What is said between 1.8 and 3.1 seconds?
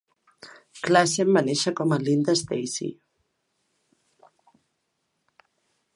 com a Linda Stacey.